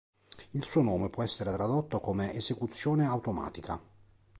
[0.53, 3.79] Il suo nome può essere tradotto come "esecuzione automatica".